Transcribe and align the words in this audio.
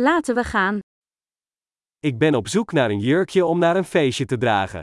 Laten 0.00 0.34
we 0.34 0.44
gaan. 0.44 0.78
Ik 1.98 2.18
ben 2.18 2.34
op 2.34 2.48
zoek 2.48 2.72
naar 2.72 2.90
een 2.90 2.98
jurkje 2.98 3.44
om 3.44 3.58
naar 3.58 3.76
een 3.76 3.84
feestje 3.84 4.24
te 4.24 4.38
dragen. 4.38 4.80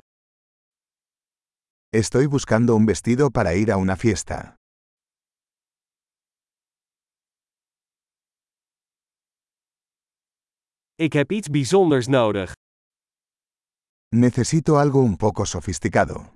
Estoy 1.90 2.28
buscando 2.28 2.76
un 2.76 2.86
vestido 2.86 3.30
para 3.30 3.54
ir 3.54 3.72
a 3.72 3.78
una 3.78 3.96
fiesta. 3.96 4.56
Ik 10.96 11.14
heb 11.14 11.32
iets 11.32 11.50
bijzonders 11.50 12.08
nodig. 12.08 12.54
Necesito 14.16 14.76
algo 14.78 15.04
un 15.04 15.16
poco 15.16 15.44
sofisticado. 15.44 16.34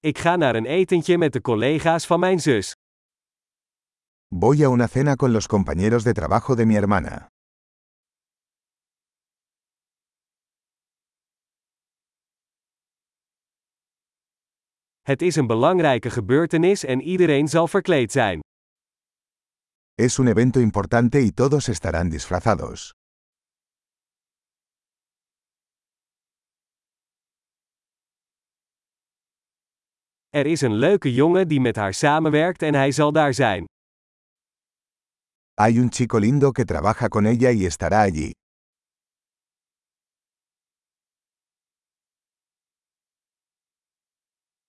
Ik 0.00 0.18
ga 0.18 0.36
naar 0.36 0.54
een 0.54 0.66
etentje 0.66 1.18
met 1.18 1.32
de 1.32 1.40
collega's 1.40 2.06
van 2.06 2.20
mijn 2.20 2.40
zus. 2.40 2.74
Voy 4.32 4.62
a 4.62 4.68
una 4.68 4.86
cena 4.86 5.16
con 5.16 5.32
los 5.32 5.48
compañeros 5.48 6.04
de 6.04 6.14
trabajo 6.14 6.54
de 6.54 6.64
mi 6.64 6.76
hermana. 6.76 7.28
Het 15.00 15.22
is 15.22 15.36
een 15.36 15.46
belangrijke 15.46 16.10
gebeurtenis 16.10 16.84
en 16.84 17.00
iedereen 17.00 17.48
zal 17.48 17.68
verkleed 17.68 18.12
zijn. 18.12 18.40
Es 19.94 20.18
un 20.18 20.26
evento 20.26 20.60
importante 20.60 21.20
y 21.20 21.30
todos 21.32 21.68
estarán 21.68 22.08
disfrazados. 22.08 22.92
Er 30.28 30.46
is 30.46 30.60
een 30.60 30.74
leuke 30.74 31.14
jongen 31.14 31.48
die 31.48 31.60
met 31.60 31.76
haar 31.76 31.94
samenwerkt 31.94 32.62
en 32.62 32.74
hij 32.74 32.92
zal 32.92 33.12
daar 33.12 33.34
zijn. 33.34 33.64
Hay 35.62 35.78
un 35.78 35.90
chico 35.90 36.18
lindo 36.18 36.52
que 36.52 36.64
trabaja 36.64 37.10
con 37.10 37.26
ella 37.26 37.50
y 37.52 37.66
estará 37.66 38.00
allí. 38.00 38.30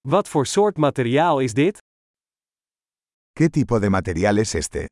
Wat 0.01 0.27
voor 0.27 0.45
soort 0.45 0.77
materiaal 0.77 1.39
is 1.39 1.53
dit? 1.53 1.77
¿Qué 3.31 3.49
tipo 3.49 3.79
de 3.79 3.89
material 3.89 4.37
es 4.37 4.53
este? 4.53 4.85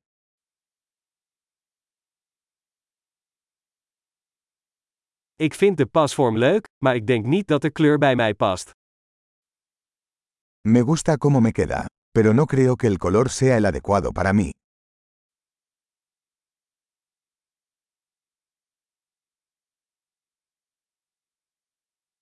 Ik 5.35 5.53
vind 5.53 5.77
de 5.77 5.85
pasvorm 5.85 6.37
leuk, 6.37 6.67
maar 6.83 6.95
ik 6.95 7.07
denk 7.07 7.25
niet 7.25 7.47
dat 7.47 7.61
de 7.61 7.71
kleur 7.71 7.97
bij 7.97 8.15
mij 8.15 8.33
past. 8.33 8.71
Me 10.67 10.81
gusta 10.81 11.17
cómo 11.17 11.39
me 11.39 11.51
queda, 11.51 11.85
pero 12.11 12.33
no 12.33 12.45
creo 12.45 12.75
que 12.75 12.87
el 12.87 12.97
color 12.97 13.29
sea 13.29 13.55
el 13.55 13.65
adecuado 13.65 14.11
para 14.11 14.33
mí. 14.33 14.58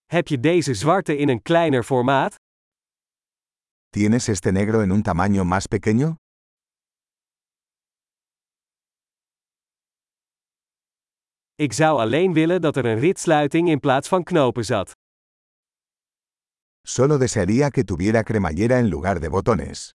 Heb 0.07 0.27
je 0.27 0.39
deze 0.39 0.73
zwarte 0.73 1.17
in 1.17 1.29
een 1.29 1.41
kleiner 1.41 1.83
formaat? 1.83 2.35
¿Tienes 3.89 4.27
este 4.27 4.51
negro 4.51 4.81
en 4.81 4.91
un 4.91 5.01
tamaño 5.01 5.43
más 5.43 5.67
pequeño? 5.67 6.15
Ik 11.55 11.73
zou 11.73 11.99
alleen 11.99 12.33
willen 12.33 12.61
dat 12.61 12.75
er 12.77 12.85
een 12.85 12.99
ritsluiting 12.99 13.69
in 13.69 13.79
plaats 13.79 14.07
van 14.07 14.23
knopen 14.23 14.65
zat. 14.65 14.91
Solo 16.81 17.17
desearía 17.17 17.69
que 17.69 17.83
tuviera 17.83 18.23
cremallera 18.23 18.77
en 18.77 18.85
lugar 18.85 19.19
de 19.19 19.29
botones. 19.29 19.91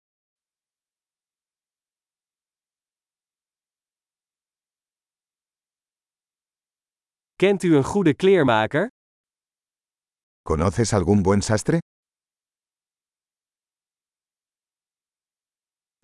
Kent 7.36 7.62
u 7.62 7.77
een 7.77 7.84
goede 7.84 8.14
kleermaker? 8.14 8.88
¿Conoces 10.43 10.93
algún 10.95 11.23
buen 11.23 11.43
sastre? 11.43 11.78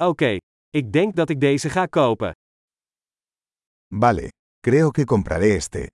Oké, 0.03 0.37
ik 0.71 0.93
denk 0.93 1.17
dat 1.17 1.31
ik 1.31 1.41
deze 1.41 1.71
ga 1.71 1.87
kopen. 1.87 2.33
Vale, 3.87 4.29
creo 4.61 4.91
que 4.91 5.05
compraré 5.05 5.55
este. 5.55 5.89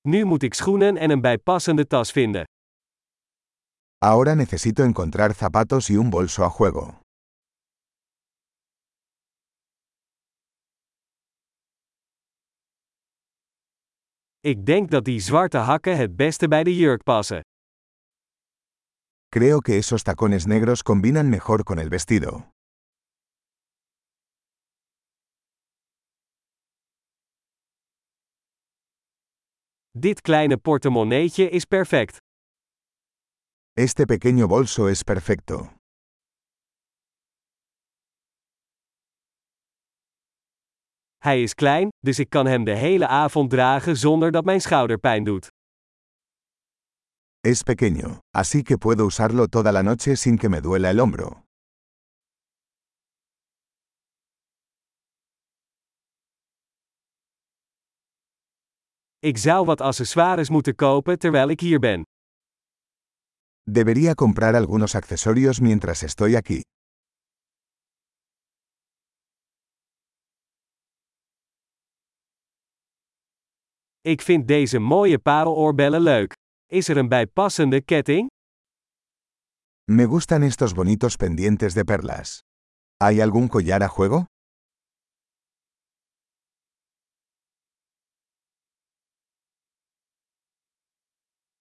Nu 0.00 0.24
moet 0.24 0.42
ik 0.42 0.54
schoenen 0.54 0.96
en 0.96 1.10
een 1.10 1.20
bijpassende 1.20 1.86
tas 1.86 2.10
vinden. 2.12 2.44
Ahora 3.98 4.34
necesito 4.34 4.82
encontrar 4.82 5.34
zapatos 5.34 5.88
y 5.88 5.96
un 5.96 6.10
bolso 6.10 6.44
a 6.44 6.48
juego. 6.48 7.01
Ik 14.44 14.66
denk 14.66 14.90
dat 14.90 15.04
die 15.04 15.20
zwarte 15.20 15.58
hakken 15.58 15.96
het 15.96 16.16
beste 16.16 16.48
bij 16.48 16.64
de 16.64 16.76
jurk 16.76 17.02
passen. 17.02 17.40
Creo 19.28 19.58
que 19.58 19.76
esos 19.76 20.02
tacones 20.02 20.44
negros 20.44 20.82
combinan 20.82 21.28
mejor 21.28 21.62
con 21.62 21.78
el 21.78 21.88
vestido. 21.88 22.50
Dit 29.90 30.20
kleine 30.20 30.56
portemonneetje 30.56 31.48
is 31.48 31.64
perfect. 31.64 32.16
Este 33.72 34.06
pequeño 34.06 34.46
bolso 34.48 34.88
es 34.88 35.02
perfecto. 35.02 35.81
Hij 41.22 41.42
is 41.42 41.54
klein, 41.54 41.88
dus 41.98 42.18
ik 42.18 42.30
kan 42.30 42.46
hem 42.46 42.64
de 42.64 42.74
hele 42.74 43.06
avond 43.06 43.50
dragen 43.50 43.96
zonder 43.96 44.30
dat 44.30 44.44
mijn 44.44 44.60
schouder 44.60 44.98
pijn 44.98 45.24
doet. 45.24 45.48
Es 47.40 47.62
pequeño, 47.62 48.18
así 48.30 48.62
que 48.62 48.76
puedo 48.78 49.04
usarlo 49.04 49.46
toda 49.46 49.72
la 49.72 49.82
noche 49.82 50.16
sin 50.16 50.38
que 50.38 50.48
me 50.48 50.60
duela 50.60 50.88
el 50.88 50.98
hombro. 50.98 51.40
Ik 59.18 59.38
zou 59.38 59.64
wat 59.64 59.80
accessoires 59.80 60.48
moeten 60.50 60.74
kopen 60.74 61.18
terwijl 61.18 61.48
ik 61.48 61.60
hier 61.60 61.78
ben. 61.78 62.02
Debería 63.70 64.14
comprar 64.14 64.54
algunos 64.54 64.94
accesorios 64.94 65.60
mientras 65.60 66.02
estoy 66.02 66.34
aquí. 66.36 66.60
Ik 74.04 74.22
vind 74.22 74.48
deze 74.48 74.78
mooie 74.78 75.18
pareloorbellen 75.18 76.00
leuk. 76.00 76.32
Is 76.66 76.88
er 76.88 76.96
een 76.96 77.08
bijpassende 77.08 77.82
ketting? 77.82 78.30
Me 79.90 80.08
gustan 80.08 80.42
estos 80.42 80.72
bonitos 80.72 81.16
pendientes 81.16 81.74
de 81.74 81.84
perlas. 81.84 82.40
¿Hay 82.96 83.20
algún 83.20 83.48
collar 83.48 83.82
a 83.82 83.88
juego? 83.88 84.24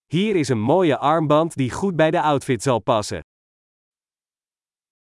Hier 0.08 0.35
is 0.35 0.50
een 0.50 0.62
mooie 0.62 0.97
armband 0.97 1.56
die 1.56 1.72
goed 1.72 1.96
bij 1.96 2.12
de 2.12 2.22
outfit 2.22 2.63
zal 2.63 2.79
passen. 2.79 3.19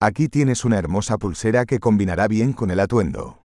Aquí 0.05 0.29
tienes 0.29 0.65
una 0.65 0.77
hermosa 0.77 1.17
pulsera 1.17 1.65
que 1.65 1.79
combinará 1.79 2.27
bien 2.27 2.53
con 2.55 2.71
el 2.71 2.81
atuendo. 2.81 3.48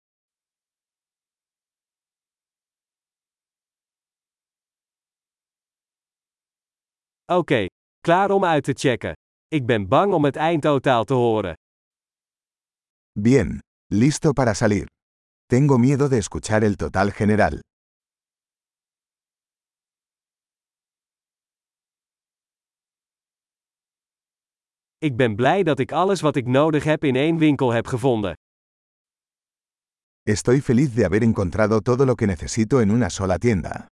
Oké, 7.33 7.67
klaar 8.01 8.31
om 8.31 8.45
uit 8.45 8.65
te 8.65 8.73
checken. 8.73 9.13
Ik 9.49 9.67
ben 9.67 9.89
bang 9.89 10.13
om 10.13 10.25
het 10.25 10.37
eindtotaal 10.37 11.05
te 11.05 11.15
horen. 11.15 11.55
Bien, 13.13 13.59
listo 13.87 14.33
para 14.33 14.55
salir. 14.55 14.87
Tengo 15.47 15.79
miedo 15.79 16.09
de 16.09 16.17
escuchar 16.17 16.63
el 16.63 16.75
total 16.75 17.11
general. 17.11 17.59
Ik 24.99 25.17
ben 25.17 25.35
blij 25.35 25.63
dat 25.63 25.79
ik 25.79 25.93
alles 25.93 26.21
wat 26.21 26.37
ik 26.37 26.47
nodig 26.47 26.85
heb 26.85 27.05
in 27.05 27.17
één 27.17 27.39
winkel 27.39 27.71
heb 27.71 27.87
gevonden. 27.87 28.33
Estoy 30.23 30.61
feliz 30.61 30.95
de 30.95 31.03
haber 31.03 31.23
encontrado 31.23 31.81
todo 31.81 32.05
lo 32.05 32.15
que 32.15 32.27
necesito 32.27 32.81
en 32.81 32.91
una 32.91 33.09
sola 33.09 33.39
tienda. 33.39 33.87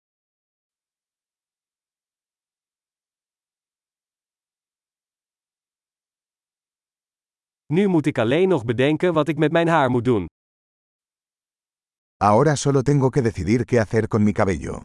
Nu 7.72 7.86
moet 7.86 8.06
ik 8.06 8.18
alleen 8.18 8.48
nog 8.48 8.64
bedenken 8.64 9.12
wat 9.12 9.28
ik 9.28 9.36
met 9.38 9.52
mijn 9.52 9.68
haar 9.68 9.90
moet 9.90 10.04
doen. 10.04 10.26
Ahora 12.16 12.54
solo 12.54 12.82
tengo 12.82 13.10
que 13.10 13.22
decidir 13.22 13.64
qué 13.64 13.78
hacer 13.78 14.08
con 14.08 14.22
mi 14.22 14.32
cabello. 14.32 14.82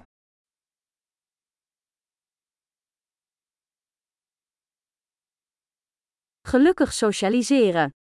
Gelukkig 6.41 6.93
socialiseren. 6.93 7.93